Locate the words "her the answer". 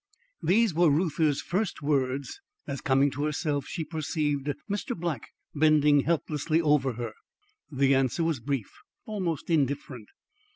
6.93-8.23